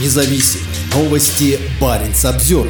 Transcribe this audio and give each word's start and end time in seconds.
независим. 0.00 0.60
Новости 0.94 1.58
Баренц 1.80 2.24
обзор. 2.24 2.68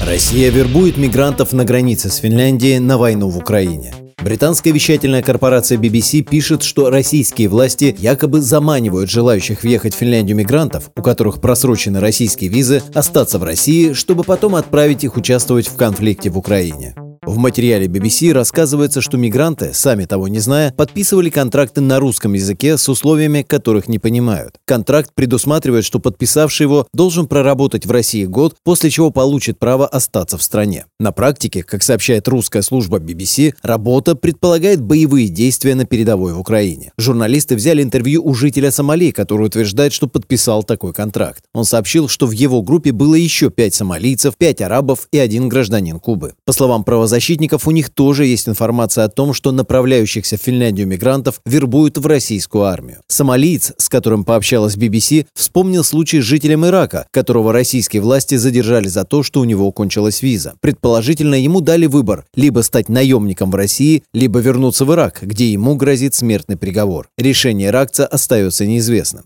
Россия 0.00 0.50
вербует 0.50 0.96
мигрантов 0.96 1.52
на 1.52 1.64
границе 1.64 2.10
с 2.10 2.16
Финляндией 2.16 2.78
на 2.78 2.98
войну 2.98 3.28
в 3.28 3.38
Украине. 3.38 3.94
Британская 4.22 4.70
вещательная 4.70 5.22
корпорация 5.22 5.78
BBC 5.78 6.22
пишет, 6.22 6.62
что 6.62 6.90
российские 6.90 7.48
власти 7.48 7.94
якобы 7.98 8.40
заманивают 8.40 9.10
желающих 9.10 9.62
въехать 9.64 9.94
в 9.94 9.98
Финляндию 9.98 10.36
мигрантов, 10.36 10.90
у 10.96 11.02
которых 11.02 11.40
просрочены 11.40 11.98
российские 11.98 12.48
визы, 12.48 12.82
остаться 12.94 13.38
в 13.38 13.44
России, 13.44 13.94
чтобы 13.94 14.22
потом 14.22 14.54
отправить 14.54 15.02
их 15.02 15.16
участвовать 15.16 15.66
в 15.66 15.76
конфликте 15.76 16.30
в 16.30 16.38
Украине. 16.38 16.94
В 17.24 17.36
материале 17.36 17.86
BBC 17.86 18.32
рассказывается, 18.32 19.00
что 19.00 19.16
мигранты, 19.16 19.72
сами 19.74 20.06
того 20.06 20.26
не 20.26 20.40
зная, 20.40 20.72
подписывали 20.72 21.30
контракты 21.30 21.80
на 21.80 22.00
русском 22.00 22.32
языке 22.32 22.76
с 22.76 22.88
условиями, 22.88 23.42
которых 23.42 23.86
не 23.86 24.00
понимают. 24.00 24.56
Контракт 24.64 25.12
предусматривает, 25.14 25.84
что 25.84 26.00
подписавший 26.00 26.64
его 26.64 26.88
должен 26.92 27.28
проработать 27.28 27.86
в 27.86 27.92
России 27.92 28.24
год, 28.24 28.56
после 28.64 28.90
чего 28.90 29.12
получит 29.12 29.60
право 29.60 29.86
остаться 29.86 30.36
в 30.36 30.42
стране. 30.42 30.86
На 30.98 31.12
практике, 31.12 31.62
как 31.62 31.84
сообщает 31.84 32.26
русская 32.26 32.60
служба 32.60 32.98
BBC, 32.98 33.54
работа 33.62 34.16
предполагает 34.16 34.82
боевые 34.82 35.28
действия 35.28 35.76
на 35.76 35.84
передовой 35.84 36.32
в 36.32 36.40
Украине. 36.40 36.90
Журналисты 36.98 37.54
взяли 37.54 37.84
интервью 37.84 38.24
у 38.24 38.34
жителя 38.34 38.72
Сомали, 38.72 39.12
который 39.12 39.46
утверждает, 39.46 39.92
что 39.92 40.08
подписал 40.08 40.64
такой 40.64 40.92
контракт. 40.92 41.44
Он 41.54 41.64
сообщил, 41.64 42.08
что 42.08 42.26
в 42.26 42.32
его 42.32 42.62
группе 42.62 42.90
было 42.90 43.14
еще 43.14 43.48
пять 43.50 43.74
сомалийцев, 43.74 44.36
пять 44.36 44.60
арабов 44.60 45.06
и 45.12 45.18
один 45.18 45.48
гражданин 45.48 46.00
Кубы. 46.00 46.34
По 46.44 46.52
словам 46.52 46.82
правозащитников, 46.82 47.11
правозащитников 47.12 47.68
у 47.68 47.72
них 47.72 47.90
тоже 47.90 48.24
есть 48.24 48.48
информация 48.48 49.04
о 49.04 49.08
том, 49.10 49.34
что 49.34 49.52
направляющихся 49.52 50.38
в 50.38 50.40
Финляндию 50.40 50.86
мигрантов 50.86 51.42
вербуют 51.44 51.98
в 51.98 52.06
российскую 52.06 52.64
армию. 52.64 53.00
Сомалиец, 53.06 53.74
с 53.76 53.90
которым 53.90 54.24
пообщалась 54.24 54.76
BBC, 54.78 55.26
вспомнил 55.34 55.84
случай 55.84 56.22
с 56.22 56.24
жителем 56.24 56.64
Ирака, 56.64 57.06
которого 57.10 57.52
российские 57.52 58.00
власти 58.00 58.36
задержали 58.36 58.88
за 58.88 59.04
то, 59.04 59.22
что 59.22 59.40
у 59.40 59.44
него 59.44 59.70
кончилась 59.72 60.22
виза. 60.22 60.54
Предположительно, 60.60 61.34
ему 61.34 61.60
дали 61.60 61.84
выбор– 61.84 62.24
либо 62.34 62.60
стать 62.62 62.88
наемником 62.88 63.50
в 63.50 63.56
России, 63.56 64.04
либо 64.14 64.38
вернуться 64.38 64.86
в 64.86 64.92
Ирак, 64.94 65.18
где 65.20 65.52
ему 65.52 65.74
грозит 65.74 66.14
смертный 66.14 66.56
приговор. 66.56 67.08
Решение 67.18 67.68
иракца 67.68 68.06
остается 68.06 68.64
неизвестным. 68.64 69.24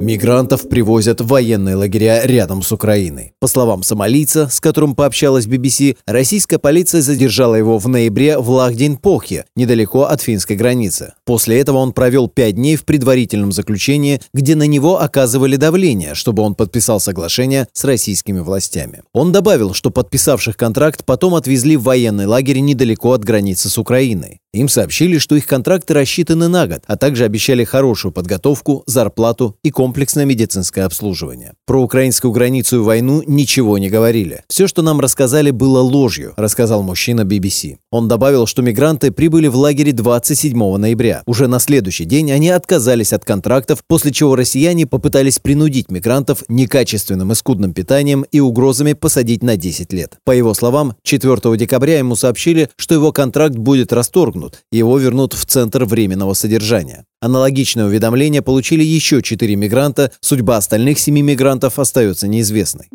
Мигрантов 0.00 0.66
привозят 0.66 1.20
в 1.20 1.26
военные 1.26 1.76
лагеря 1.76 2.22
рядом 2.24 2.62
с 2.62 2.72
Украиной. 2.72 3.34
По 3.38 3.46
словам 3.46 3.82
сомалийца, 3.82 4.48
с 4.48 4.58
которым 4.58 4.94
пообщалась 4.94 5.46
BBC, 5.46 5.98
российская 6.06 6.58
полиция 6.58 7.02
задержала 7.02 7.54
его 7.54 7.76
в 7.76 7.86
ноябре 7.86 8.38
в 8.38 8.48
Лахдень-Похе, 8.48 9.44
недалеко 9.56 10.04
от 10.04 10.22
финской 10.22 10.56
границы. 10.56 11.12
После 11.26 11.60
этого 11.60 11.76
он 11.76 11.92
провел 11.92 12.28
пять 12.28 12.54
дней 12.54 12.76
в 12.76 12.86
предварительном 12.86 13.52
заключении, 13.52 14.22
где 14.32 14.54
на 14.54 14.66
него 14.66 15.02
оказывали 15.02 15.56
давление, 15.56 16.14
чтобы 16.14 16.44
он 16.44 16.54
подписал 16.54 16.98
соглашение 16.98 17.68
с 17.74 17.84
российскими 17.84 18.40
властями. 18.40 19.02
Он 19.12 19.32
добавил, 19.32 19.74
что 19.74 19.90
подписавших 19.90 20.56
контракт 20.56 21.04
потом 21.04 21.34
отвезли 21.34 21.76
в 21.76 21.82
военный 21.82 22.24
лагерь 22.24 22.60
недалеко 22.60 23.12
от 23.12 23.22
границы 23.22 23.68
с 23.68 23.76
Украиной. 23.76 24.40
Им 24.52 24.68
сообщили, 24.68 25.18
что 25.18 25.36
их 25.36 25.46
контракты 25.46 25.94
рассчитаны 25.94 26.48
на 26.48 26.66
год, 26.66 26.82
а 26.88 26.96
также 26.96 27.24
обещали 27.24 27.62
хорошую 27.62 28.10
подготовку, 28.10 28.82
зарплату 28.84 29.56
и 29.62 29.70
комплексное 29.70 30.24
медицинское 30.24 30.82
обслуживание. 30.82 31.52
Про 31.66 31.80
украинскую 31.82 32.32
границу 32.32 32.78
и 32.78 32.80
войну 32.80 33.22
ничего 33.24 33.78
не 33.78 33.88
говорили. 33.88 34.42
Все, 34.48 34.66
что 34.66 34.82
нам 34.82 34.98
рассказали, 34.98 35.52
было 35.52 35.78
ложью, 35.80 36.34
рассказал 36.36 36.82
мужчина 36.82 37.20
BBC. 37.20 37.76
Он 37.92 38.08
добавил, 38.08 38.46
что 38.46 38.60
мигранты 38.62 39.12
прибыли 39.12 39.46
в 39.46 39.54
лагере 39.54 39.92
27 39.92 40.76
ноября. 40.76 41.22
Уже 41.26 41.46
на 41.46 41.60
следующий 41.60 42.04
день 42.04 42.32
они 42.32 42.50
отказались 42.50 43.12
от 43.12 43.24
контрактов, 43.24 43.84
после 43.86 44.10
чего 44.10 44.34
россияне 44.34 44.84
попытались 44.84 45.38
принудить 45.38 45.92
мигрантов 45.92 46.42
некачественным 46.48 47.30
и 47.30 47.36
скудным 47.36 47.72
питанием 47.72 48.22
и 48.32 48.40
угрозами 48.40 48.94
посадить 48.94 49.44
на 49.44 49.56
10 49.56 49.92
лет. 49.92 50.18
По 50.24 50.32
его 50.32 50.54
словам, 50.54 50.96
4 51.04 51.56
декабря 51.56 51.98
ему 51.98 52.16
сообщили, 52.16 52.68
что 52.74 52.94
его 52.94 53.12
контракт 53.12 53.54
будет 53.54 53.92
расторгнут 53.92 54.39
расторгнут, 54.40 54.64
его 54.72 54.98
вернут 54.98 55.34
в 55.34 55.44
Центр 55.44 55.84
временного 55.84 56.34
содержания. 56.34 57.04
Аналогичное 57.20 57.86
уведомление 57.86 58.42
получили 58.42 58.82
еще 58.82 59.22
четыре 59.22 59.56
мигранта, 59.56 60.12
судьба 60.20 60.56
остальных 60.56 60.98
семи 60.98 61.22
мигрантов 61.22 61.78
остается 61.78 62.28
неизвестной. 62.28 62.88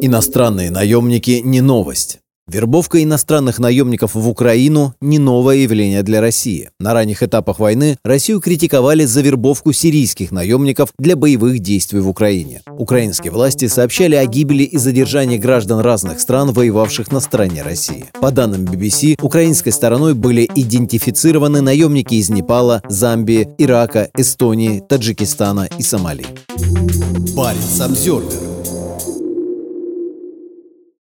Иностранные 0.00 0.70
наемники 0.70 1.42
не 1.44 1.60
новость. 1.60 2.20
Вербовка 2.48 3.02
иностранных 3.02 3.58
наемников 3.58 4.14
в 4.14 4.26
Украину– 4.26 4.94
не 5.02 5.18
новое 5.18 5.56
явление 5.56 6.02
для 6.02 6.22
России. 6.22 6.70
На 6.80 6.94
ранних 6.94 7.22
этапах 7.22 7.58
войны 7.58 7.98
Россию 8.02 8.40
критиковали 8.40 9.04
за 9.04 9.20
вербовку 9.20 9.74
сирийских 9.74 10.32
наемников 10.32 10.94
для 10.98 11.14
боевых 11.14 11.58
действий 11.58 12.00
в 12.00 12.08
Украине. 12.08 12.62
Украинские 12.78 13.32
власти 13.32 13.68
сообщали 13.68 14.14
о 14.14 14.24
гибели 14.24 14.62
и 14.62 14.78
задержании 14.78 15.36
граждан 15.36 15.80
разных 15.80 16.20
стран, 16.20 16.52
воевавших 16.52 17.12
на 17.12 17.20
стороне 17.20 17.62
России. 17.62 18.06
По 18.18 18.30
данным 18.30 18.64
BBC, 18.64 19.18
украинской 19.20 19.70
стороной 19.70 20.14
были 20.14 20.48
идентифицированы 20.54 21.60
наемники 21.60 22.14
из 22.14 22.30
Непала, 22.30 22.82
Замбии, 22.88 23.46
Ирака, 23.58 24.08
Эстонии, 24.16 24.82
Таджикистана 24.88 25.68
и 25.78 25.82
Сомали. 25.82 26.24
Парень 27.36 27.60
Самсервер 27.60 28.47